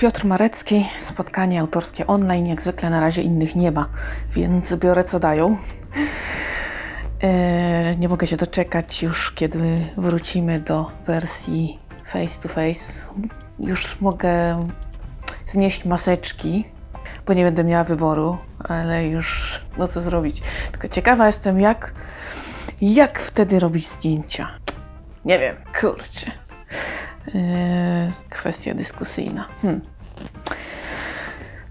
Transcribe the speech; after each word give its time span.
Piotr 0.00 0.24
Marecki, 0.24 0.88
spotkanie 0.98 1.60
autorskie 1.60 2.06
online, 2.06 2.46
jak 2.46 2.62
zwykle 2.62 2.90
na 2.90 3.00
razie 3.00 3.22
innych 3.22 3.56
nie 3.56 3.70
ma, 3.70 3.88
więc 4.32 4.74
biorę 4.74 5.04
co 5.04 5.20
dają. 5.20 5.56
E, 7.22 7.96
nie 7.96 8.08
mogę 8.08 8.26
się 8.26 8.36
doczekać 8.36 9.02
już, 9.02 9.32
kiedy 9.32 9.86
wrócimy 9.96 10.60
do 10.60 10.90
wersji 11.06 11.78
face 12.06 12.40
to 12.42 12.48
face. 12.48 12.92
Już 13.58 14.00
mogę 14.00 14.60
znieść 15.46 15.84
maseczki, 15.84 16.64
bo 17.26 17.32
nie 17.32 17.44
będę 17.44 17.64
miała 17.64 17.84
wyboru, 17.84 18.38
ale 18.58 19.06
już 19.06 19.60
no 19.78 19.88
co 19.88 20.00
zrobić. 20.00 20.42
Tylko 20.72 20.88
ciekawa 20.88 21.26
jestem, 21.26 21.60
jak, 21.60 21.92
jak 22.80 23.18
wtedy 23.18 23.60
robić 23.60 23.88
zdjęcia. 23.88 24.48
Nie 25.24 25.38
wiem, 25.38 25.56
kurczę. 25.80 26.30
Yy, 27.34 28.12
kwestia 28.30 28.74
dyskusyjna. 28.74 29.48
Hmm. 29.62 29.80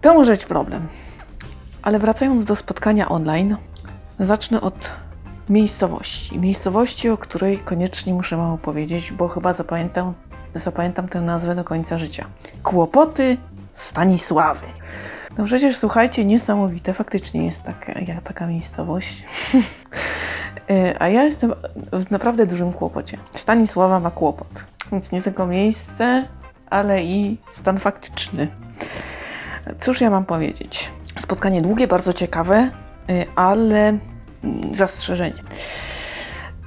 To 0.01 0.13
może 0.13 0.31
być 0.31 0.45
problem. 0.45 0.87
Ale 1.81 1.99
wracając 1.99 2.45
do 2.45 2.55
spotkania 2.55 3.09
online, 3.09 3.57
zacznę 4.19 4.61
od 4.61 4.91
miejscowości. 5.49 6.39
Miejscowości, 6.39 7.09
o 7.09 7.17
której 7.17 7.59
koniecznie 7.59 8.13
muszę 8.13 8.37
Wam 8.37 8.51
opowiedzieć, 8.51 9.11
bo 9.11 9.27
chyba 9.27 9.53
zapamiętam, 9.53 10.13
zapamiętam 10.55 11.07
tę 11.07 11.21
nazwę 11.21 11.55
do 11.55 11.63
końca 11.63 11.97
życia. 11.97 12.25
Kłopoty 12.63 13.37
Stanisławy. 13.73 14.65
No 15.37 15.45
przecież 15.45 15.77
słuchajcie, 15.77 16.25
niesamowite, 16.25 16.93
faktycznie 16.93 17.45
jest 17.45 17.63
taka, 17.63 17.93
taka 18.23 18.47
miejscowość. 18.47 19.23
Yy, 20.69 20.99
A 20.99 21.07
ja 21.07 21.23
jestem 21.23 21.53
w 21.93 22.11
naprawdę 22.11 22.45
dużym 22.45 22.73
kłopocie. 22.73 23.17
Stanisława 23.35 23.99
ma 23.99 24.11
kłopot. 24.11 24.65
Więc 24.91 25.11
nie 25.11 25.21
tylko 25.21 25.47
miejsce, 25.47 26.25
ale 26.69 27.03
i 27.03 27.37
stan 27.51 27.77
faktyczny. 27.77 28.47
Cóż 29.79 30.01
ja 30.01 30.09
mam 30.09 30.25
powiedzieć? 30.25 30.91
Spotkanie 31.19 31.61
długie, 31.61 31.87
bardzo 31.87 32.13
ciekawe, 32.13 32.71
y, 33.09 33.25
ale 33.35 33.87
mm, 33.87 33.99
zastrzeżenie. 34.73 35.43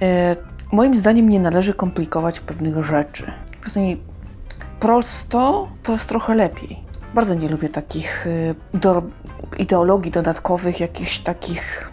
Y, 0.03 0.53
Moim 0.73 0.97
zdaniem 0.97 1.29
nie 1.29 1.41
należy 1.41 1.75
komplikować 1.75 2.41
pewnych 2.41 2.85
rzeczy. 2.85 3.33
Czasami 3.65 4.03
prosto 4.81 5.69
to 5.83 5.93
jest 5.93 6.07
trochę 6.07 6.35
lepiej. 6.35 6.79
Bardzo 7.15 7.35
nie 7.35 7.49
lubię 7.49 7.69
takich 7.69 8.27
y, 8.27 8.55
ideologii 9.59 10.13
dodatkowych, 10.13 10.81
jakichś 10.81 11.19
takich 11.19 11.93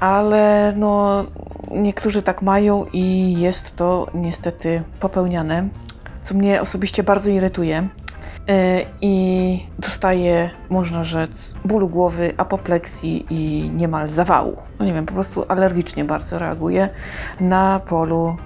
ale 0.00 0.72
no, 0.76 1.24
niektórzy 1.70 2.22
tak 2.22 2.42
mają 2.42 2.86
i 2.92 3.34
jest 3.38 3.76
to 3.76 4.06
niestety 4.14 4.82
popełniane, 5.00 5.68
co 6.22 6.34
mnie 6.34 6.60
osobiście 6.60 7.02
bardzo 7.02 7.30
irytuje. 7.30 7.88
Yy, 8.50 8.86
I 9.00 9.66
dostaję, 9.78 10.50
można 10.70 11.04
rzec, 11.04 11.54
bólu 11.64 11.88
głowy, 11.88 12.34
apopleksji 12.36 13.26
i 13.30 13.70
niemal 13.70 14.08
zawału. 14.08 14.56
No 14.78 14.86
nie 14.86 14.94
wiem, 14.94 15.06
po 15.06 15.14
prostu 15.14 15.44
alergicznie 15.48 16.04
bardzo 16.04 16.38
reaguję 16.38 16.88
na 17.40 17.80
polu 17.88 18.36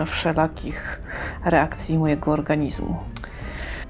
yy, 0.00 0.06
wszelakich 0.06 1.00
reakcji 1.44 1.98
mojego 1.98 2.32
organizmu. 2.32 2.96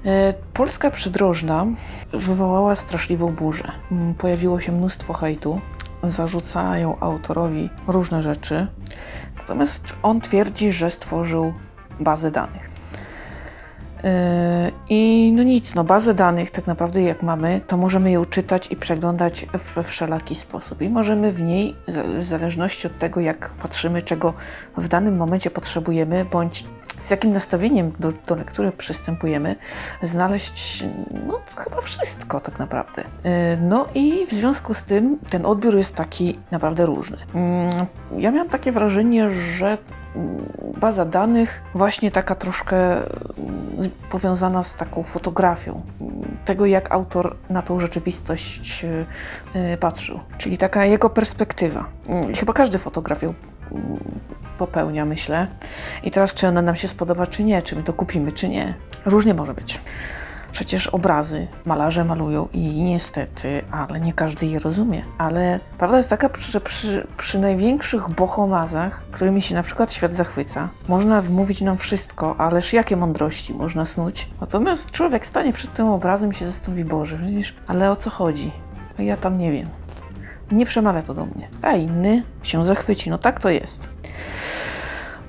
Yy, 0.03 0.11
Polska 0.53 0.91
przydrożna 0.91 1.65
wywołała 2.13 2.75
straszliwą 2.75 3.35
burzę. 3.35 3.71
Mm, 3.91 4.13
Pojawiło 4.13 4.59
się 4.59 4.71
mnóstwo 4.71 5.13
hejtu 5.13 5.61
zarzucają 6.03 6.99
autorowi 6.99 7.69
różne 7.87 8.23
rzeczy, 8.23 8.67
natomiast 9.37 9.95
on 10.03 10.21
twierdzi, 10.21 10.71
że 10.71 10.89
stworzył 10.89 11.53
bazę 11.99 12.31
danych. 12.31 12.74
Yy, 14.05 14.11
I 14.89 15.31
no 15.35 15.43
nic, 15.43 15.75
no 15.75 15.83
bazę 15.83 16.13
danych 16.13 16.51
tak 16.51 16.67
naprawdę 16.67 17.01
jak 17.01 17.23
mamy, 17.23 17.61
to 17.67 17.77
możemy 17.77 18.11
ją 18.11 18.25
czytać 18.25 18.71
i 18.71 18.75
przeglądać 18.75 19.45
we 19.75 19.83
wszelaki 19.83 20.35
sposób. 20.35 20.81
I 20.81 20.89
możemy 20.89 21.31
w 21.31 21.41
niej, 21.41 21.75
w 22.19 22.25
zależności 22.25 22.87
od 22.87 22.99
tego, 22.99 23.19
jak 23.19 23.49
patrzymy, 23.49 24.01
czego 24.01 24.33
w 24.77 24.87
danym 24.87 25.17
momencie 25.17 25.51
potrzebujemy, 25.51 26.25
bądź 26.25 26.65
z 27.01 27.09
jakim 27.09 27.33
nastawieniem 27.33 27.91
do, 27.99 28.11
do 28.27 28.35
lektury 28.35 28.71
przystępujemy, 28.71 29.55
znaleźć 30.03 30.83
no, 31.27 31.39
chyba 31.55 31.81
wszystko 31.81 32.39
tak 32.39 32.59
naprawdę. 32.59 33.03
Yy, 33.23 33.31
No 33.61 33.87
i 33.95 34.25
w 34.27 34.33
związku 34.33 34.73
z 34.73 34.83
tym 34.83 35.19
ten 35.29 35.45
odbiór 35.45 35.75
jest 35.75 35.95
taki 35.95 36.39
naprawdę 36.51 36.85
różny. 36.85 37.17
Yy, 38.11 38.21
Ja 38.21 38.31
miałam 38.31 38.49
takie 38.49 38.71
wrażenie, 38.71 39.29
że 39.29 39.67
mm, 39.67 40.04
baza 40.77 41.05
danych 41.05 41.61
właśnie 41.73 42.11
taka 42.11 42.35
troszkę 42.35 42.77
mm, 42.77 43.05
powiązana 44.09 44.63
z 44.63 44.75
taką 44.75 45.03
fotografią 45.03 45.81
mm, 46.01 46.37
tego, 46.45 46.65
jak 46.65 46.91
autor 46.91 47.35
na 47.49 47.61
tą 47.61 47.79
rzeczywistość 47.79 48.83
yy, 48.83 49.05
yy, 49.61 49.77
patrzył, 49.77 50.19
czyli 50.37 50.57
taka 50.57 50.85
jego 50.85 51.09
perspektywa. 51.09 51.85
Yy, 52.27 52.33
Chyba 52.33 52.53
każdy 52.53 52.77
fotograf 52.77 53.23
ją 53.23 53.33
mm, 53.71 53.97
popełnia, 54.57 55.05
myślę. 55.05 55.47
I 56.03 56.11
teraz, 56.11 56.33
czy 56.33 56.47
ona 56.47 56.61
nam 56.61 56.75
się 56.75 56.87
spodoba, 56.87 57.27
czy 57.27 57.43
nie, 57.43 57.61
czy 57.61 57.75
my 57.75 57.83
to 57.83 57.93
kupimy, 57.93 58.31
czy 58.31 58.49
nie. 58.49 58.73
Różnie 59.05 59.33
może 59.33 59.53
być. 59.53 59.79
Przecież 60.55 60.87
obrazy 60.87 61.47
malarze 61.65 62.05
malują 62.05 62.47
i 62.53 62.59
niestety, 62.83 63.61
ale 63.71 63.99
nie 63.99 64.13
każdy 64.13 64.45
je 64.45 64.59
rozumie. 64.59 65.03
Ale 65.17 65.59
prawda 65.77 65.97
jest 65.97 66.09
taka, 66.09 66.29
że 66.39 66.61
przy, 66.61 67.07
przy 67.17 67.39
największych 67.39 68.09
bohomazach, 68.09 69.01
którymi 69.11 69.41
się 69.41 69.55
na 69.55 69.63
przykład 69.63 69.93
świat 69.93 70.13
zachwyca, 70.13 70.69
można 70.87 71.21
wmówić 71.21 71.61
nam 71.61 71.77
wszystko, 71.77 72.35
ależ 72.37 72.73
jakie 72.73 72.97
mądrości 72.97 73.53
można 73.53 73.85
snuć. 73.85 74.29
Natomiast 74.41 74.91
człowiek 74.91 75.25
stanie 75.25 75.53
przed 75.53 75.73
tym 75.73 75.87
obrazem 75.87 76.31
i 76.31 76.35
się 76.35 76.45
zastanowi, 76.45 76.85
Boże, 76.85 77.17
widzisz, 77.17 77.55
ale 77.67 77.91
o 77.91 77.95
co 77.95 78.09
chodzi? 78.09 78.51
A 78.99 79.01
ja 79.01 79.17
tam 79.17 79.37
nie 79.37 79.51
wiem. 79.51 79.69
Nie 80.51 80.65
przemawia 80.65 81.01
to 81.01 81.13
do 81.13 81.25
mnie. 81.25 81.47
A 81.61 81.71
inny 81.71 82.23
się 82.43 82.65
zachwyci. 82.65 83.09
No 83.09 83.17
tak 83.17 83.39
to 83.39 83.49
jest. 83.49 83.89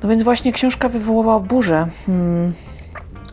No 0.03 0.09
więc 0.09 0.23
właśnie 0.23 0.53
książka 0.53 0.89
wywołała 0.89 1.41
burzę. 1.41 1.87
Hmm. 2.07 2.53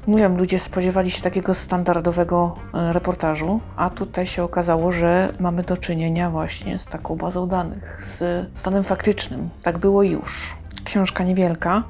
Mówię, 0.07 0.27
ludzie 0.29 0.59
spodziewali 0.59 1.11
się 1.11 1.21
takiego 1.21 1.53
standardowego 1.53 2.55
e, 2.73 2.93
reportażu, 2.93 3.59
a 3.75 3.89
tutaj 3.89 4.25
się 4.25 4.43
okazało, 4.43 4.91
że 4.91 5.33
mamy 5.39 5.63
do 5.63 5.77
czynienia 5.77 6.29
właśnie 6.29 6.79
z 6.79 6.85
taką 6.85 7.15
bazą 7.15 7.47
danych, 7.47 8.03
z 8.07 8.47
stanem 8.57 8.83
faktycznym. 8.83 9.49
Tak 9.61 9.77
było 9.77 10.03
już. 10.03 10.55
Książka 10.83 11.23
niewielka. 11.23 11.83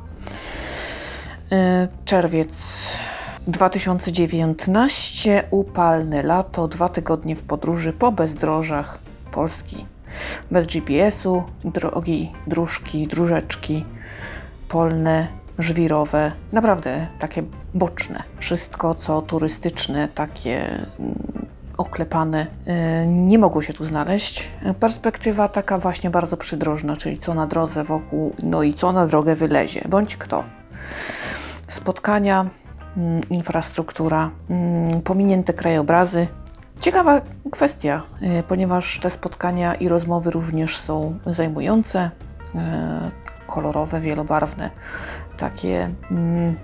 E, 1.51 1.87
Czerwiec 2.05 2.53
2019, 3.47 5.43
upalne 5.51 6.23
lato, 6.23 6.67
dwa 6.67 6.89
tygodnie 6.89 7.35
w 7.35 7.43
podróży 7.43 7.93
po 7.93 8.11
bezdrożach 8.11 8.99
Polski. 9.31 9.85
Bez 10.51 10.67
GPS-u, 10.67 11.43
drogi, 11.63 12.31
dróżki, 12.47 13.07
dróżeczki, 13.07 13.85
polne, 14.69 15.27
żwirowe, 15.59 16.31
naprawdę 16.51 17.07
takie 17.19 17.43
boczne. 17.73 18.23
Wszystko, 18.39 18.95
co 18.95 19.21
turystyczne, 19.21 20.07
takie 20.07 20.65
mm, 20.99 21.45
oklepane, 21.77 22.47
y, 23.07 23.11
nie 23.11 23.39
mogło 23.39 23.61
się 23.61 23.73
tu 23.73 23.85
znaleźć. 23.85 24.49
Perspektywa 24.79 25.47
taka 25.47 25.77
właśnie 25.77 26.09
bardzo 26.09 26.37
przydrożna, 26.37 26.97
czyli 26.97 27.17
co 27.17 27.33
na 27.33 27.47
drodze 27.47 27.83
wokół, 27.83 28.35
no 28.43 28.63
i 28.63 28.73
co 28.73 28.91
na 28.91 29.07
drogę 29.07 29.35
wylezie, 29.35 29.81
bądź 29.89 30.17
kto. 30.17 30.43
Spotkania, 31.67 32.45
mm, 32.97 33.21
infrastruktura, 33.29 34.31
mm, 34.49 35.01
pominięte 35.01 35.53
krajobrazy. 35.53 36.27
Ciekawa 36.79 37.21
kwestia, 37.51 38.01
y, 38.39 38.43
ponieważ 38.47 38.99
te 38.99 39.09
spotkania 39.09 39.75
i 39.75 39.87
rozmowy 39.87 40.31
również 40.31 40.77
są 40.77 41.19
zajmujące, 41.25 42.09
y, 42.55 42.59
kolorowe, 43.47 44.01
wielobarwne, 44.01 44.69
takie 45.37 45.89
mm, 46.11 46.55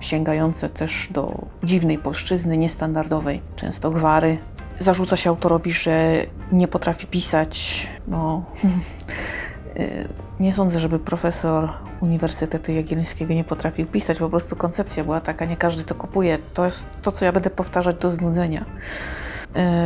sięgające 0.00 0.68
też 0.68 1.08
do 1.10 1.46
dziwnej 1.64 1.98
polszczyzny, 1.98 2.58
niestandardowej, 2.58 3.40
często 3.56 3.90
gwary. 3.90 4.38
Zarzuca 4.78 5.16
się 5.16 5.30
autorowi, 5.30 5.72
że 5.72 6.12
nie 6.52 6.68
potrafi 6.68 7.06
pisać. 7.06 7.86
No, 8.08 8.44
y, 9.76 10.08
nie 10.40 10.52
sądzę, 10.52 10.80
żeby 10.80 10.98
profesor 10.98 11.68
Uniwersytetu 12.00 12.72
Jagiellońskiego 12.72 13.34
nie 13.34 13.44
potrafił 13.44 13.86
pisać. 13.86 14.18
Po 14.18 14.28
prostu 14.28 14.56
koncepcja 14.56 15.04
była 15.04 15.20
taka, 15.20 15.44
nie 15.44 15.56
każdy 15.56 15.84
to 15.84 15.94
kupuje. 15.94 16.38
To 16.54 16.64
jest 16.64 16.86
to, 17.02 17.12
co 17.12 17.24
ja 17.24 17.32
będę 17.32 17.50
powtarzać 17.50 17.96
do 17.96 18.10
znudzenia. 18.10 18.64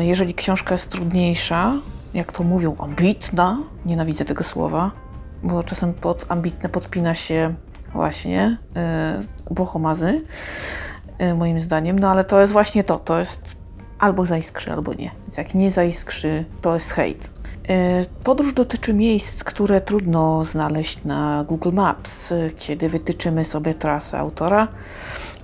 Y, 0.01 0.05
Jeżeli 0.05 0.35
książka 0.35 0.75
jest 0.75 0.89
trudniejsza, 0.89 1.73
jak 2.15 2.33
to 2.33 2.43
mówią, 2.43 2.77
ambitna, 2.79 3.59
nienawidzę 3.87 4.25
tego 4.25 4.45
słowa, 4.45 4.91
bo 5.43 5.63
czasem 5.63 5.95
pod 5.95 6.27
ambitne 6.29 6.69
podpina 6.69 7.15
się 7.15 7.55
właśnie 7.93 8.57
yy, 8.75 9.25
yy, 11.19 11.35
moim 11.35 11.61
zdaniem, 11.61 11.99
no 11.99 12.11
ale 12.11 12.25
to 12.25 12.41
jest 12.41 12.53
właśnie 12.53 12.85
to, 12.85 12.99
to 12.99 13.19
jest 13.19 13.57
albo 13.99 14.27
zaiskrzy, 14.27 14.73
albo 14.73 14.95
nie. 14.95 15.11
Więc 15.23 15.37
jak 15.37 15.55
nie 15.55 15.71
zaiskrzy, 15.71 16.45
to 16.61 16.75
jest 16.75 16.93
hejt. 16.93 17.31
Yy, 17.69 17.77
Podróż 18.25 18.55
dotyczy 18.55 18.95
miejsc, 18.95 19.45
które 19.45 19.81
trudno 19.81 20.45
znaleźć 20.45 21.05
na 21.05 21.45
Google 21.49 21.73
Maps, 21.73 22.35
kiedy 22.57 22.89
wytyczymy 22.89 23.45
sobie 23.45 23.75
trasę 23.75 24.19
autora. 24.19 24.69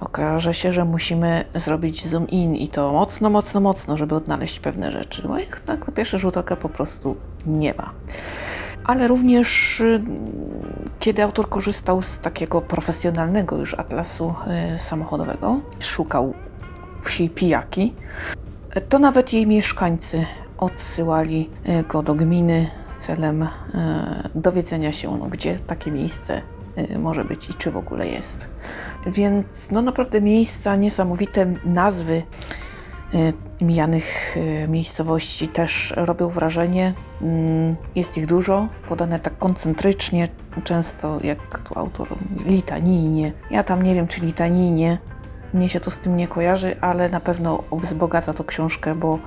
okaże 0.01 0.55
się, 0.55 0.73
że 0.73 0.85
musimy 0.85 1.45
zrobić 1.55 2.07
zoom 2.07 2.29
in 2.29 2.57
i 2.57 2.69
to 2.69 2.93
mocno, 2.93 3.31
mocno, 3.31 3.61
mocno, 3.61 3.97
żeby 3.97 4.15
odnaleźć 4.15 4.61
pewne 4.61 4.93
rzeczy. 4.93 5.23
No 5.29 5.41
i 5.41 5.47
tak 5.67 5.87
na 5.87 5.93
pierwszy 5.93 6.19
rzut 6.19 6.37
oka 6.37 6.57
po 6.57 6.69
prostu 6.69 7.17
nie 7.47 7.75
ma. 7.75 7.91
Ale 8.89 9.09
również 9.09 9.81
y, 9.81 10.01
kiedy 10.99 11.23
autor 11.23 11.49
korzystał 11.49 12.03
z 12.03 12.19
takiego 12.19 12.61
profesjonalnego 12.61 13.57
już 13.57 13.75
atlasu 13.75 14.35
y, 14.75 14.79
samochodowego, 14.79 15.61
szukał 15.81 16.35
wsi 17.03 17.31
pijaki, 17.31 17.95
to 18.89 18.99
nawet 18.99 19.33
jej 19.33 19.47
mieszkańcy 19.47 20.27
odsyłali 20.59 21.51
y, 21.69 21.83
go 21.83 22.03
do 22.03 22.15
gminy 22.15 22.71
celem 22.97 23.49
dowiedzenia 24.35 24.93
się, 24.93 25.19
no, 25.19 25.27
gdzie 25.27 25.59
takie 25.67 25.91
miejsce 25.91 26.43
może 26.99 27.25
być 27.25 27.51
i 27.51 27.55
czy 27.55 27.71
w 27.71 27.77
ogóle 27.77 28.09
jest. 28.09 28.47
Więc 29.07 29.71
no 29.71 29.83
naprawdę 29.83 30.21
miejsca, 30.21 30.77
niesamowite 30.77 31.47
nazwy 31.65 32.23
mijanych 33.61 34.37
y, 34.37 34.69
miejscowości 34.69 35.49
też 35.49 35.95
robią 35.97 36.29
wrażenie. 36.29 36.95
Mm, 37.23 37.77
Jest 37.95 38.19
ich 38.19 38.27
dużo, 38.27 38.69
podane 38.89 39.19
tak 39.21 39.39
koncentrycznie, 39.39 40.29
często 40.65 41.19
jak 41.23 41.59
tu 41.59 41.79
autor 41.79 42.09
litanijnie. 42.47 43.33
Ja 43.51 43.65
tam 43.65 43.83
nie 43.83 43.95
wiem, 43.95 44.09
czy 44.09 44.21
litanijnie, 44.21 44.99
mnie 45.55 45.69
się 45.69 45.81
to 45.81 45.91
z 45.91 45.99
tym 45.99 46.17
nie 46.17 46.29
kojarzy, 46.29 46.77
ale 46.81 47.09
na 47.09 47.21
pewno 47.21 47.63
wzbogaca 47.73 48.35
to 48.35 48.45
książkę, 48.45 48.95
bo 48.95 49.19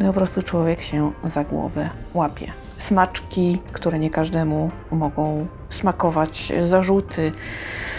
no 0.00 0.06
po 0.06 0.12
prostu 0.12 0.42
człowiek 0.42 0.82
się 0.82 1.12
za 1.24 1.44
głowę 1.44 1.90
łapie. 2.14 2.52
Smaczki, 2.76 3.58
które 3.72 3.98
nie 3.98 4.10
każdemu 4.10 4.70
mogą 4.90 5.46
smakować, 5.70 6.52
zarzuty, 6.60 7.22
e, 7.26 7.89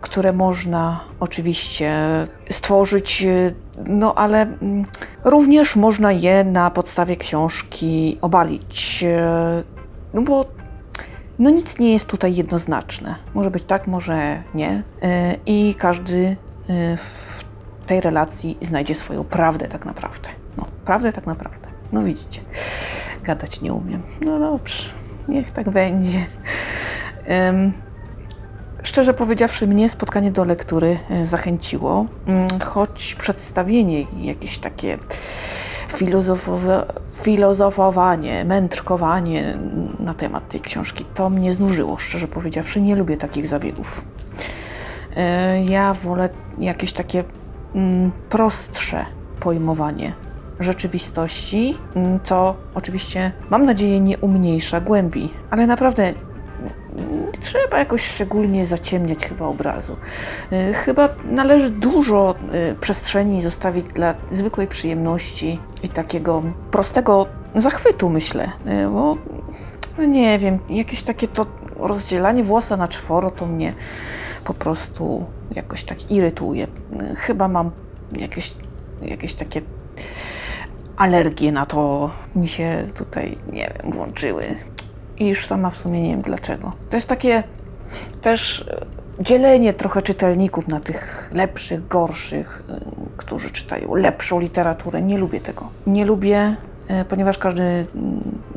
które 0.00 0.32
można 0.32 1.00
oczywiście 1.20 1.92
stworzyć, 2.50 3.22
e, 3.22 3.52
no 3.86 4.14
ale 4.14 4.42
mm, 4.42 4.84
również 5.24 5.76
można 5.76 6.12
je 6.12 6.44
na 6.44 6.70
podstawie 6.70 7.16
książki 7.16 8.18
obalić. 8.20 9.04
e, 9.08 9.62
No 10.14 10.22
bo 10.22 10.44
no 11.38 11.50
nic 11.50 11.78
nie 11.78 11.92
jest 11.92 12.08
tutaj 12.08 12.34
jednoznaczne. 12.34 13.14
Może 13.34 13.50
być 13.50 13.64
tak, 13.64 13.86
może 13.86 14.42
nie. 14.54 14.82
I 15.46 15.74
każdy 15.78 16.36
w 16.96 17.44
tej 17.86 18.00
relacji 18.00 18.58
znajdzie 18.62 18.94
swoją 18.94 19.24
prawdę 19.24 19.68
tak 19.68 19.86
naprawdę. 19.86 20.28
No, 20.56 20.66
prawdę 20.84 21.12
tak 21.12 21.26
naprawdę. 21.26 21.68
No 21.92 22.02
widzicie, 22.04 22.40
gadać 23.24 23.60
nie 23.60 23.72
umiem. 23.72 24.02
No 24.20 24.38
dobrze, 24.38 24.88
niech 25.28 25.50
tak 25.50 25.70
będzie. 25.70 26.26
Szczerze 28.86 29.14
powiedziawszy, 29.14 29.66
mnie 29.66 29.88
spotkanie 29.88 30.30
do 30.30 30.44
lektury 30.44 30.98
e, 31.10 31.26
zachęciło, 31.26 32.06
mm, 32.26 32.48
choć 32.64 33.14
przedstawienie 33.14 34.06
jakieś 34.22 34.58
takie 34.58 34.98
filozofowanie, 37.22 38.44
mędrkowanie 38.44 39.58
na 40.00 40.14
temat 40.14 40.48
tej 40.48 40.60
książki, 40.60 41.04
to 41.14 41.30
mnie 41.30 41.52
znużyło, 41.52 41.96
szczerze 41.96 42.28
powiedziawszy. 42.28 42.80
Nie 42.80 42.96
lubię 42.96 43.16
takich 43.16 43.46
zabiegów. 43.48 44.04
E, 45.16 45.64
Ja 45.64 45.94
wolę 45.94 46.28
jakieś 46.58 46.92
takie 46.92 47.24
mm, 47.74 48.10
prostsze 48.30 49.06
pojmowanie 49.40 50.12
rzeczywistości, 50.60 51.78
mm, 51.94 52.20
co 52.22 52.54
oczywiście 52.74 53.32
mam 53.50 53.64
nadzieję 53.64 54.00
nie 54.00 54.18
umniejsza 54.18 54.80
głębi, 54.80 55.30
ale 55.50 55.66
naprawdę 55.66 56.14
nie 56.96 57.38
trzeba 57.40 57.78
jakoś 57.78 58.02
szczególnie 58.06 58.66
zaciemniać 58.66 59.26
chyba 59.26 59.46
obrazu. 59.46 59.96
Y, 60.52 60.74
Chyba 60.74 61.08
należy 61.30 61.70
dużo 61.70 62.34
y, 62.54 62.74
przestrzeni 62.80 63.42
zostawić 63.42 63.86
dla 63.86 64.14
zwykłej 64.30 64.66
przyjemności 64.66 65.58
i 65.82 65.88
takiego 65.88 66.42
prostego 66.70 67.26
zachwytu, 67.54 68.10
myślę. 68.10 68.44
Y, 68.84 68.88
Bo 68.90 69.16
no 69.98 70.04
nie 70.04 70.38
wiem, 70.38 70.58
jakieś 70.68 71.02
takie 71.02 71.28
to 71.28 71.46
rozdzielanie 71.76 72.44
włosa 72.44 72.76
na 72.76 72.88
czworo 72.88 73.30
to 73.30 73.46
mnie 73.46 73.72
po 74.44 74.54
prostu 74.54 75.24
jakoś 75.54 75.84
tak 75.84 76.10
irytuje. 76.10 76.66
Chyba 77.16 77.48
mam 77.48 77.70
jakieś, 78.12 78.54
jakieś 79.02 79.34
takie 79.34 79.62
alergie 80.96 81.52
na 81.52 81.66
to 81.66 82.10
mi 82.36 82.48
się 82.48 82.88
tutaj, 82.94 83.38
nie 83.52 83.72
wiem, 83.82 83.92
włączyły. 83.92 84.44
I 85.18 85.28
już 85.28 85.46
sama 85.46 85.70
w 85.70 85.76
sumie 85.76 86.02
nie 86.02 86.10
wiem 86.10 86.22
dlaczego. 86.22 86.72
To 86.90 86.96
jest 86.96 87.08
takie 87.08 87.42
też 88.22 88.64
e, 88.68 88.86
dzielenie 89.24 89.72
trochę 89.74 90.02
czytelników 90.02 90.68
na 90.68 90.80
tych 90.80 91.30
lepszych, 91.32 91.88
gorszych, 91.88 92.62
y, 92.70 92.80
którzy 93.16 93.50
czytają 93.50 93.94
lepszą 93.94 94.40
literaturę. 94.40 95.02
Nie 95.02 95.18
lubię 95.18 95.40
tego. 95.40 95.68
Nie 95.86 96.04
lubię, 96.04 96.56
e, 96.88 97.04
ponieważ 97.04 97.38
każdy 97.38 97.62
mm, 97.62 97.86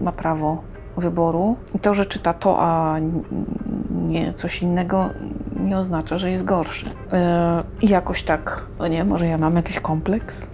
ma 0.02 0.12
prawo 0.12 0.62
wyboru. 0.98 1.58
To, 1.82 1.94
że 1.94 2.06
czyta 2.06 2.34
to, 2.34 2.62
a 2.62 2.96
nie 4.08 4.34
coś 4.34 4.62
innego, 4.62 5.10
nie 5.60 5.78
oznacza, 5.78 6.18
że 6.18 6.32
jest 6.32 6.46
gorszy. 6.46 6.86
E, 7.12 7.64
I 7.82 7.90
jakoś 7.90 8.24
tak, 8.24 8.66
no 8.80 8.88
nie, 8.88 9.04
może 9.04 9.28
ja 9.28 9.38
mam 9.38 9.56
jakiś 9.56 9.80
kompleks? 9.80 10.48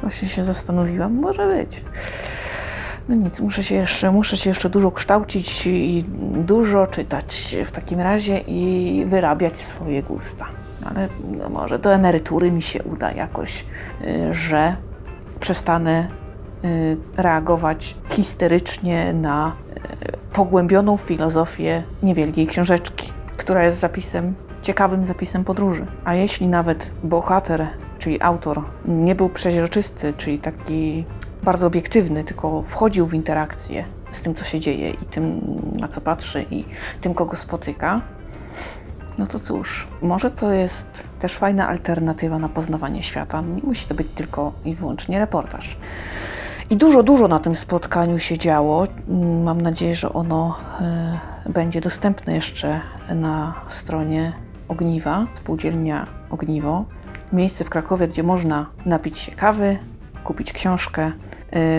Właśnie 0.00 0.28
się 0.28 0.44
zastanowiłam, 0.44 1.14
może 1.14 1.46
być. 1.46 1.82
No 3.10 3.16
nic, 3.16 3.40
muszę 3.40 3.64
się 3.64 3.74
jeszcze, 3.74 4.10
muszę 4.10 4.36
się 4.36 4.50
jeszcze 4.50 4.70
dużo 4.70 4.90
kształcić 4.90 5.66
i 5.66 6.04
dużo 6.46 6.86
czytać 6.86 7.56
w 7.66 7.70
takim 7.70 8.00
razie 8.00 8.38
i 8.38 9.04
wyrabiać 9.06 9.56
swoje 9.56 10.02
gusta. 10.02 10.46
Ale 10.84 11.08
no 11.38 11.48
może 11.48 11.78
do 11.78 11.94
emerytury 11.94 12.52
mi 12.52 12.62
się 12.62 12.82
uda 12.82 13.12
jakoś, 13.12 13.64
y, 14.02 14.34
że 14.34 14.76
przestanę 15.40 16.08
y, 16.64 16.96
reagować 17.16 17.96
histerycznie 18.10 19.12
na 19.12 19.52
y, 19.52 20.32
pogłębioną 20.32 20.96
filozofię 20.96 21.82
niewielkiej 22.02 22.46
książeczki, 22.46 23.12
która 23.36 23.64
jest 23.64 23.80
zapisem, 23.80 24.34
ciekawym 24.62 25.06
zapisem 25.06 25.44
podróży. 25.44 25.86
A 26.04 26.14
jeśli 26.14 26.48
nawet 26.48 26.90
bohater, 27.04 27.66
czyli 27.98 28.22
autor, 28.22 28.62
nie 28.84 29.14
był 29.14 29.28
przeźroczysty, 29.28 30.12
czyli 30.16 30.38
taki 30.38 31.04
bardzo 31.42 31.66
obiektywny, 31.66 32.24
tylko 32.24 32.62
wchodził 32.62 33.06
w 33.06 33.14
interakcję 33.14 33.84
z 34.10 34.22
tym, 34.22 34.34
co 34.34 34.44
się 34.44 34.60
dzieje 34.60 34.90
i 34.90 35.04
tym, 35.10 35.40
na 35.80 35.88
co 35.88 36.00
patrzy 36.00 36.46
i 36.50 36.64
tym, 37.00 37.14
kogo 37.14 37.36
spotyka, 37.36 38.00
no 39.18 39.26
to 39.26 39.38
cóż, 39.38 39.86
może 40.02 40.30
to 40.30 40.52
jest 40.52 40.86
też 41.18 41.36
fajna 41.36 41.68
alternatywa 41.68 42.38
na 42.38 42.48
poznawanie 42.48 43.02
świata. 43.02 43.40
Nie 43.40 43.62
musi 43.62 43.86
to 43.86 43.94
być 43.94 44.08
tylko 44.14 44.52
i 44.64 44.74
wyłącznie 44.74 45.18
reportaż. 45.18 45.76
I 46.70 46.76
dużo, 46.76 47.02
dużo 47.02 47.28
na 47.28 47.38
tym 47.38 47.54
spotkaniu 47.54 48.18
się 48.18 48.38
działo. 48.38 48.84
Mam 49.44 49.60
nadzieję, 49.60 49.94
że 49.94 50.12
ono 50.12 50.56
e, 50.80 51.18
będzie 51.50 51.80
dostępne 51.80 52.34
jeszcze 52.34 52.80
na 53.14 53.54
stronie 53.68 54.32
Ogniwa, 54.68 55.26
spółdzielnia 55.34 56.06
Ogniwo. 56.30 56.84
Miejsce 57.32 57.64
w 57.64 57.70
Krakowie, 57.70 58.08
gdzie 58.08 58.22
można 58.22 58.66
napić 58.86 59.18
się 59.18 59.32
kawy, 59.32 59.78
kupić 60.24 60.52
książkę, 60.52 61.12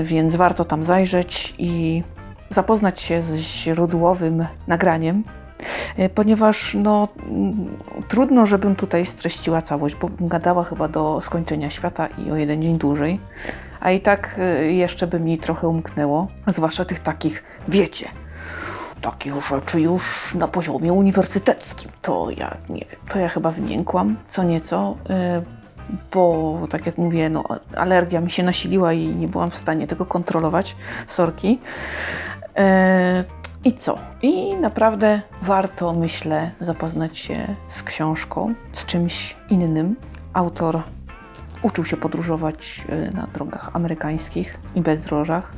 więc 0.04 0.36
warto 0.36 0.66
tam 0.66 0.84
zajrzeć 0.84 1.56
i 1.58 2.04
zapoznać 2.50 3.02
się 3.02 3.22
z 3.22 3.36
źródłowym 3.36 4.46
nagraniem, 4.68 5.24
e, 5.98 6.10
ponieważ 6.10 6.74
no, 6.80 7.08
mm, 7.30 7.78
trudno, 8.08 8.46
żebym 8.46 8.76
tutaj 8.76 9.06
streściła 9.06 9.62
całość, 9.62 9.96
bo 9.96 10.10
bym 10.10 10.28
gadała 10.28 10.64
chyba 10.64 10.88
do 10.88 11.22
skończenia 11.22 11.70
świata 11.70 12.08
i 12.08 12.32
o 12.32 12.36
jeden 12.36 12.62
dzień 12.62 12.78
dłużej. 12.78 13.20
A 13.80 13.92
i 13.92 14.02
tak 14.02 14.40
y, 14.64 14.74
jeszcze 14.74 15.08
by 15.08 15.20
mi 15.20 15.38
trochę 15.38 15.68
umknęło, 15.68 16.28
zwłaszcza 16.48 16.86
tych 16.86 17.00
takich, 17.00 17.44
wiecie, 17.68 18.08
takich 19.02 19.34
rzeczy 19.50 19.82
już 19.82 20.34
na 20.36 20.48
poziomie 20.48 20.94
uniwersyteckim. 20.94 21.92
To 22.02 22.30
ja 22.38 22.58
nie 22.70 22.86
wiem, 22.92 23.00
to 23.10 23.20
ja 23.20 23.30
chyba 23.30 23.52
wymiękłam 23.52 24.16
co 24.30 24.44
nieco, 24.44 24.98
y, 25.10 25.61
bo 26.14 26.58
tak 26.70 26.86
jak 26.86 26.98
mówię, 26.98 27.30
no, 27.30 27.44
alergia 27.76 28.22
mi 28.22 28.32
się 28.32 28.44
nasiliła 28.44 28.94
i 28.94 29.08
nie 29.08 29.28
byłam 29.28 29.52
w 29.52 29.56
stanie 29.56 29.88
tego 29.88 30.06
kontrolować, 30.06 30.76
sorki. 31.08 31.60
E, 32.58 33.24
I 33.64 33.74
co? 33.74 33.98
I 34.22 34.56
naprawdę 34.56 35.22
warto, 35.42 35.94
myślę, 35.94 36.52
zapoznać 36.60 37.18
się 37.18 37.56
z 37.68 37.84
książką, 37.84 38.54
z 38.74 38.86
czymś 38.86 39.36
innym. 39.50 39.96
Autor 40.34 40.84
uczył 41.62 41.86
się 41.86 41.98
podróżować 41.98 42.86
y, 42.90 43.12
na 43.16 43.28
drogach 43.34 43.70
amerykańskich 43.74 44.58
i 44.76 44.82
bezdrożach, 44.82 45.52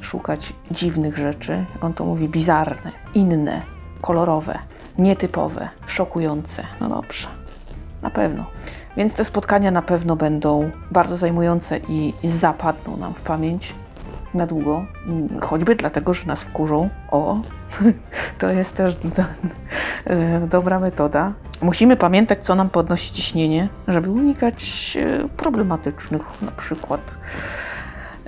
szukać 0.00 0.52
dziwnych 0.70 1.18
rzeczy, 1.18 1.64
jak 1.74 1.84
on 1.84 1.94
to 1.94 2.04
mówi, 2.04 2.28
bizarne, 2.28 2.92
inne, 3.14 3.62
kolorowe, 4.00 4.58
nietypowe, 4.98 5.68
szokujące. 5.86 6.62
No 6.80 6.88
dobrze, 6.88 7.28
na 8.02 8.10
pewno. 8.10 8.44
Więc 8.96 9.14
te 9.14 9.24
spotkania 9.24 9.70
na 9.70 9.82
pewno 9.82 10.16
będą 10.16 10.70
bardzo 10.90 11.16
zajmujące 11.16 11.80
i 11.88 12.14
zapadną 12.24 12.96
nam 12.96 13.14
w 13.14 13.20
pamięć 13.20 13.74
na 14.34 14.46
długo, 14.46 14.84
choćby 15.40 15.74
dlatego, 15.74 16.14
że 16.14 16.26
nas 16.26 16.42
wkurzą. 16.42 16.90
O, 17.10 17.40
to 18.38 18.52
jest 18.52 18.74
też 18.74 18.94
do, 18.94 19.22
e, 20.04 20.40
dobra 20.40 20.80
metoda. 20.80 21.32
Musimy 21.62 21.96
pamiętać, 21.96 22.44
co 22.44 22.54
nam 22.54 22.70
podnosi 22.70 23.12
ciśnienie, 23.12 23.68
żeby 23.88 24.10
unikać 24.10 24.96
e, 25.00 25.28
problematycznych 25.28 26.42
na 26.42 26.50
przykład 26.50 27.00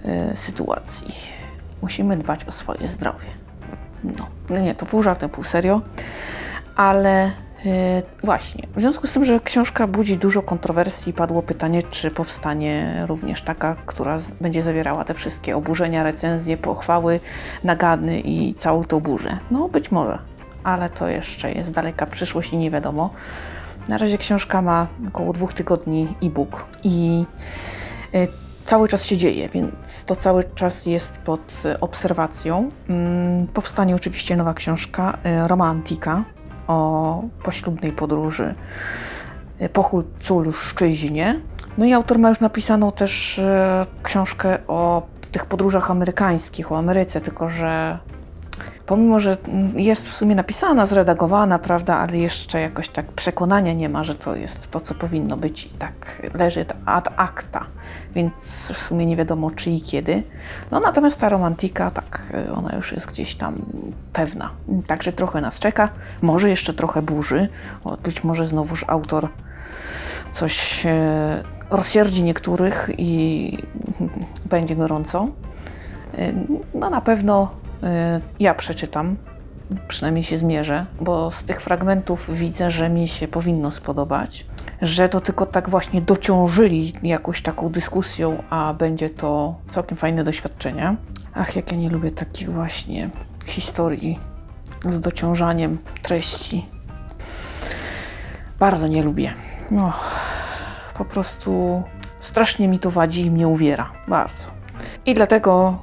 e, 0.05 0.37
sytuacji. 0.37 1.15
Musimy 1.83 2.17
dbać 2.17 2.45
o 2.45 2.53
swoje 2.53 2.89
zdrowie. 2.89 3.27
No, 4.05 4.59
nie, 4.61 4.75
to 4.75 4.87
pół 4.87 5.03
żartem, 5.03 5.31
pół 5.31 5.45
serio, 5.45 5.81
ale 6.77 7.33
właśnie, 8.23 8.67
w 8.77 8.81
związku 8.81 9.07
z 9.07 9.12
tym, 9.12 9.25
że 9.25 9.41
książka 9.41 9.87
budzi 9.87 10.17
dużo 10.17 10.43
kontrowersji, 10.43 11.12
padło 11.12 11.43
pytanie, 11.43 11.83
czy 11.83 12.11
powstanie 12.11 13.05
również 13.09 13.43
taka, 13.43 13.77
która 13.87 14.19
będzie 14.41 14.62
zawierała 14.62 15.05
te 15.05 15.15
wszystkie 15.15 15.57
oburzenia, 15.57 16.03
recenzje, 16.03 16.57
pochwały, 16.57 17.21
nagany 17.65 18.21
i 18.21 18.55
całą 18.55 18.85
tą 18.85 19.00
burzę. 19.00 19.38
No, 19.50 19.69
być 19.69 19.91
może, 19.91 20.19
ale 20.65 20.91
to 20.91 21.09
jeszcze 21.09 21.53
jest 21.53 21.73
daleka 21.73 22.07
przyszłość 22.07 22.53
i 22.53 22.57
nie 22.57 22.71
wiadomo. 22.71 23.11
Na 23.88 23.99
razie 23.99 24.19
książka 24.19 24.62
ma 24.62 24.87
około 25.09 25.33
dwóch 25.33 25.53
tygodni 25.53 26.09
e-book 26.23 26.67
i 26.85 27.25
y, 28.15 28.29
cały 28.65 28.88
czas 28.88 29.05
się 29.05 29.17
dzieje, 29.17 29.49
więc 29.49 30.05
to 30.07 30.17
cały 30.17 30.45
czas 30.55 30.87
jest 30.87 31.19
pod 31.19 31.41
y, 31.65 31.81
obserwacją. 31.81 32.71
Mm, 32.88 33.47
Powstanie 33.47 33.95
oczywiście 33.95 34.37
nowa 34.37 34.55
książka 34.55 35.19
Romantika 35.47 36.25
o 36.69 37.23
poślubnej 37.43 37.93
podróży 37.93 38.55
y, 39.63 39.69
po 39.69 39.83
Hulculszczyźnie. 39.83 41.41
No 41.79 41.85
i 41.85 41.93
autor 41.93 42.19
ma 42.19 42.29
już 42.29 42.41
napisaną 42.41 42.93
też 42.93 43.39
y, 43.39 43.43
książkę 44.03 44.59
o 44.69 45.07
tych 45.33 45.47
podróżach 45.47 45.91
amerykańskich, 45.91 46.73
o 46.73 46.79
Ameryce, 46.79 47.21
tylko 47.21 47.49
że 47.49 47.99
pomimo, 48.87 49.21
że 49.21 49.37
jest 49.77 50.09
w 50.09 50.17
sumie 50.17 50.35
napisana, 50.35 50.87
zredagowana, 50.87 51.59
prawda, 51.59 51.97
ale 51.97 52.19
jeszcze 52.19 52.61
jakoś 52.61 52.88
tak 52.88 53.07
przekonania 53.07 53.73
nie 53.73 53.88
ma, 53.88 54.05
że 54.05 54.15
to 54.15 54.37
jest 54.37 54.71
to, 54.71 54.81
co 54.81 54.95
powinno 54.95 55.37
być 55.37 55.67
i 55.67 55.69
tak 55.69 56.23
leży 56.35 56.67
ad 56.87 57.09
acta, 57.17 57.65
więc 58.15 58.33
w 58.75 58.79
sumie 58.79 59.07
nie 59.07 59.17
wiadomo 59.17 59.50
czy 59.50 59.71
i 59.71 59.81
kiedy. 59.81 60.23
No 60.71 60.81
natomiast 60.81 61.21
ta 61.21 61.29
romantika, 61.29 61.91
tak, 61.91 62.23
y, 62.49 62.53
ona 62.53 62.77
już 62.77 62.93
jest 62.93 63.07
gdzieś 63.07 63.35
tam 63.35 63.55
pewna. 64.12 64.50
Także 64.87 65.12
trochę 65.12 65.41
nas 65.41 65.59
czeka, 65.59 65.88
może 66.23 66.50
jeszcze 66.50 66.75
trochę 66.75 67.03
burzy, 67.03 67.49
być 68.03 68.25
może 68.25 68.47
znowuż 68.47 68.85
autor 68.88 69.29
coś 70.33 70.87
e, 70.87 71.43
rozsierdzi 71.71 72.23
niektórych 72.23 72.91
i 72.99 73.59
będzie 74.50 74.77
gorąco. 74.77 75.29
Y, 76.19 76.35
No 76.75 76.91
na 76.91 77.00
pewno 77.00 77.50
y, 77.65 77.68
ja 78.41 78.55
przeczytam, 78.55 79.17
przynajmniej 79.89 80.25
się 80.25 80.37
zmierzę, 80.37 80.87
bo 81.01 81.31
z 81.31 81.45
tych 81.45 81.61
fragmentów 81.61 82.31
widzę, 82.33 82.71
że 82.71 82.89
mi 82.89 83.09
się 83.09 83.29
powinno 83.29 83.71
spodobać, 83.71 84.47
że 84.83 85.09
to 85.09 85.21
tylko 85.21 85.47
tak 85.47 85.71
właśnie 85.71 86.03
dociążyli 86.03 86.93
jakąś 87.03 87.43
taką 87.43 87.69
dyskusją, 87.69 88.43
a 88.51 88.75
będzie 88.75 89.11
to 89.11 89.55
całkiem 89.71 89.97
fajne 89.97 90.25
doświadczenie. 90.25 90.97
Ach, 91.35 91.57
jak 91.57 91.73
ja 91.73 91.79
nie 91.79 91.91
lubię 91.91 92.11
takich 92.11 92.53
właśnie 92.53 93.11
historii 93.47 94.19
z 94.85 95.01
dociążaniem 95.01 95.79
treści. 96.03 96.67
Bardzo 98.59 98.87
nie 98.87 99.03
lubię. 99.03 99.35
No, 99.71 99.93
po 100.99 101.05
prostu 101.05 101.83
strasznie 102.21 102.69
mi 102.69 102.79
to 102.79 102.91
wadzi 102.91 103.25
i 103.25 103.31
mnie 103.31 103.49
uwiera. 103.49 103.91
Bardzo. 104.09 104.49
I 105.07 105.15
dlatego 105.15 105.79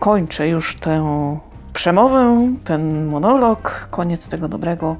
kończę 0.00 0.48
już 0.48 0.76
tę 0.76 1.38
przemowę, 1.72 2.48
ten 2.64 3.06
monolog, 3.06 3.88
koniec 3.90 4.28
tego 4.28 4.48
dobrego, 4.48 4.96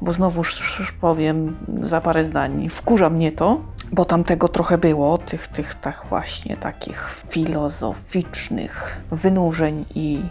bo 0.00 0.12
znowuż 0.12 0.92
powiem 1.00 1.56
za 1.82 2.00
parę 2.00 2.24
zdań, 2.24 2.68
wkurza 2.68 3.10
mnie 3.10 3.32
to, 3.32 3.60
bo 3.92 4.04
tam 4.04 4.24
tego 4.24 4.48
trochę 4.48 4.78
było, 4.78 5.18
tych, 5.18 5.48
tych 5.48 5.74
tak 5.74 6.06
właśnie 6.08 6.56
takich 6.56 7.24
filozoficznych 7.28 9.00
wynurzeń 9.10 9.84
i 9.94 10.22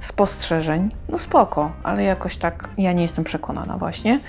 spostrzeżeń. 0.00 0.90
No 1.08 1.18
spoko, 1.18 1.72
ale 1.82 2.02
jakoś 2.02 2.36
tak 2.36 2.68
ja 2.78 2.92
nie 2.92 3.02
jestem 3.02 3.24
przekonana 3.24 3.76
właśnie. 3.78 4.20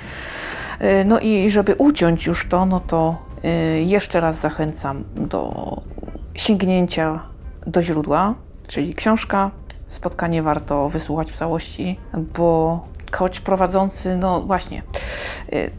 Y, 0.81 1.05
No 1.05 1.19
i 1.19 1.51
żeby 1.51 1.75
uciąć 1.75 2.25
już 2.25 2.47
to, 2.49 2.65
no 2.65 2.79
to 2.79 3.15
y, 3.45 3.81
jeszcze 3.81 4.19
raz 4.19 4.39
zachęcam 4.39 5.03
do 5.15 5.51
sięgnięcia 6.35 7.19
do 7.67 7.83
źródła, 7.83 8.33
czyli 8.73 8.93
książka. 8.93 9.51
Spotkanie 9.87 10.43
warto 10.43 10.89
wysłuchać 10.89 11.31
w 11.31 11.37
całości, 11.37 11.99
bo 12.37 12.79
choć 13.11 13.39
prowadzący, 13.39 14.17
no 14.17 14.41
właśnie, 14.41 14.83
y, 15.53 15.71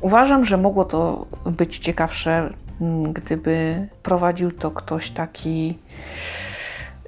uważam, 0.00 0.44
że 0.44 0.56
mogło 0.56 0.84
to 0.84 1.26
być 1.46 1.78
ciekawsze, 1.78 2.52
mm, 2.80 3.12
gdyby 3.12 3.88
prowadził 4.02 4.52
to 4.52 4.70
ktoś 4.70 5.10
taki 5.10 5.78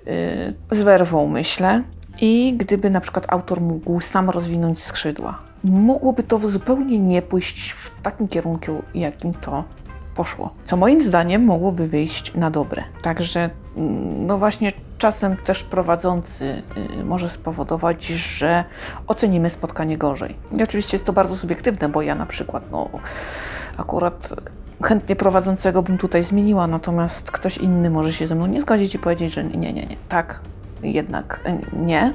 y, 0.06 0.54
z 0.70 0.82
werwą, 0.82 1.26
myślę. 1.26 1.82
I 2.20 2.54
gdyby 2.56 2.90
na 2.90 3.00
przykład 3.00 3.26
autor 3.28 3.60
mógł 3.60 4.00
sam 4.00 4.30
rozwinąć 4.30 4.82
skrzydła, 4.82 5.38
mogłoby 5.64 6.22
to 6.22 6.38
zupełnie 6.38 6.98
nie 6.98 7.22
pójść 7.22 7.70
w 7.72 8.02
takim 8.02 8.28
kierunku, 8.28 8.82
jakim 8.94 9.34
to 9.34 9.64
poszło. 10.20 10.50
Co 10.64 10.76
moim 10.76 11.02
zdaniem 11.02 11.44
mogłoby 11.44 11.88
wyjść 11.88 12.34
na 12.34 12.50
dobre. 12.50 12.82
Także, 13.02 13.50
mm, 13.76 14.26
no 14.26 14.38
właśnie, 14.38 14.72
czasem 14.98 15.36
też 15.36 15.62
prowadzący 15.62 16.62
y, 17.00 17.04
może 17.04 17.28
spowodować, 17.28 18.06
że 18.06 18.64
ocenimy 19.06 19.50
spotkanie 19.50 19.98
gorzej. 19.98 20.36
I 20.58 20.62
oczywiście 20.62 20.94
jest 20.96 21.04
to 21.04 21.12
bardzo 21.12 21.36
subiektywne, 21.36 21.88
bo 21.88 22.02
ja 22.02 22.14
na 22.14 22.26
przykład, 22.26 22.62
no, 22.72 22.88
akurat 23.76 24.34
chętnie 24.82 25.16
prowadzącego 25.16 25.82
bym 25.82 25.98
tutaj 25.98 26.22
zmieniła, 26.22 26.66
natomiast 26.66 27.30
ktoś 27.30 27.58
inny 27.58 27.90
może 27.90 28.12
się 28.12 28.26
ze 28.26 28.34
mną 28.34 28.46
nie 28.46 28.60
zgodzić 28.60 28.94
i 28.94 28.98
powiedzieć, 28.98 29.32
że 29.32 29.44
nie, 29.44 29.72
nie, 29.72 29.72
nie, 29.72 29.96
tak, 30.08 30.40
jednak 30.82 31.40
nie. 31.72 32.12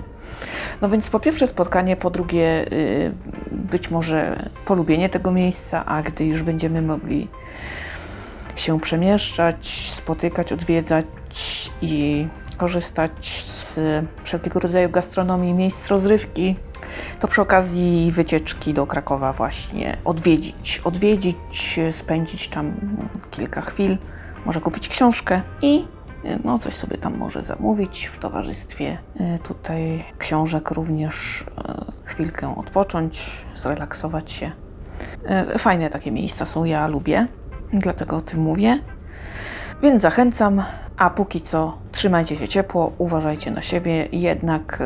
No 0.81 0.89
więc 0.89 1.09
po 1.09 1.19
pierwsze 1.19 1.47
spotkanie, 1.47 1.95
po 1.95 2.09
drugie 2.09 2.65
y, 2.71 3.11
być 3.51 3.91
może 3.91 4.49
polubienie 4.65 5.09
tego 5.09 5.31
miejsca, 5.31 5.85
a 5.85 6.01
gdy 6.01 6.25
już 6.25 6.43
będziemy 6.43 6.81
mogli 6.81 7.27
się 8.55 8.79
przemieszczać, 8.79 9.91
spotykać, 9.93 10.53
odwiedzać 10.53 11.05
i 11.81 12.27
korzystać 12.57 13.43
z 13.45 13.79
wszelkiego 14.23 14.59
rodzaju 14.59 14.89
gastronomii, 14.89 15.53
miejsc 15.53 15.87
rozrywki, 15.87 16.55
to 17.19 17.27
przy 17.27 17.41
okazji 17.41 18.11
wycieczki 18.11 18.73
do 18.73 18.87
Krakowa 18.87 19.33
właśnie 19.33 19.97
odwiedzić, 20.05 20.81
odwiedzić, 20.83 21.79
spędzić 21.91 22.47
tam 22.47 22.73
kilka 23.31 23.61
chwil, 23.61 23.97
może 24.45 24.61
kupić 24.61 24.87
książkę 24.87 25.41
i 25.61 25.85
no, 26.43 26.59
coś 26.59 26.73
sobie 26.73 26.97
tam 26.97 27.17
może 27.17 27.41
zamówić 27.41 28.05
w 28.05 28.19
towarzystwie. 28.19 28.97
Y, 29.35 29.39
tutaj 29.39 30.03
książek 30.17 30.71
również 30.71 31.41
y, 31.41 31.45
chwilkę 32.03 32.57
odpocząć, 32.57 33.31
zrelaksować 33.55 34.31
się. 34.31 34.51
Y, 35.55 35.59
Fajne 35.59 35.89
takie 35.89 36.11
miejsca 36.11 36.45
są, 36.45 36.65
ja 36.65 36.87
lubię, 36.87 37.27
dlatego 37.73 38.17
o 38.17 38.21
tym 38.21 38.39
mówię. 38.39 38.79
Więc 39.81 40.01
zachęcam, 40.01 40.63
a 40.97 41.09
póki 41.09 41.41
co 41.41 41.77
trzymajcie 41.91 42.35
się 42.35 42.47
ciepło, 42.47 42.91
uważajcie 42.97 43.51
na 43.51 43.61
siebie, 43.61 44.07
jednak 44.11 44.81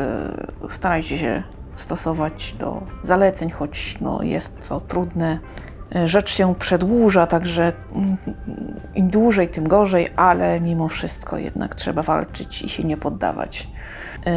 y, 0.65 0.71
starajcie 0.71 1.17
się 1.17 1.43
stosować 1.75 2.55
do 2.59 2.81
zaleceń, 3.03 3.49
choć 3.49 3.97
no, 4.01 4.23
jest 4.23 4.69
to 4.69 4.79
trudne. 4.79 5.39
Y, 5.95 6.07
Rzecz 6.07 6.29
się 6.33 6.55
przedłuża, 6.55 7.27
także 7.27 7.73
mm, 7.95 8.17
im 8.95 9.09
dłużej, 9.09 9.49
tym 9.49 9.67
gorzej, 9.67 10.07
ale 10.15 10.61
mimo 10.61 10.87
wszystko 10.87 11.37
jednak 11.37 11.75
trzeba 11.75 12.03
walczyć 12.03 12.61
i 12.61 12.69
się 12.69 12.83
nie 12.83 12.97
poddawać. 12.97 13.67
Y, 14.27 14.31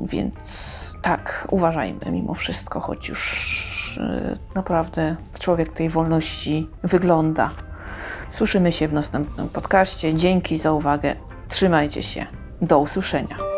Więc 0.00 0.72
tak, 1.02 1.46
uważajmy 1.50 2.10
mimo 2.10 2.34
wszystko, 2.34 2.80
choć 2.80 3.08
już 3.08 3.98
y, 3.98 4.38
naprawdę 4.54 5.16
człowiek 5.38 5.72
tej 5.72 5.88
wolności 5.88 6.68
wygląda. 6.82 7.50
Słyszymy 8.32 8.72
się 8.72 8.88
w 8.88 8.92
następnym 8.92 9.48
podcaście. 9.48 10.14
Dzięki 10.14 10.58
za 10.58 10.72
uwagę. 10.72 11.14
Trzymajcie 11.48 12.02
się. 12.02 12.26
Do 12.62 12.78
usłyszenia. 12.78 13.51